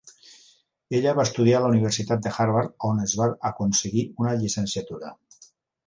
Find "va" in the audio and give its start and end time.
1.19-1.25, 3.23-3.31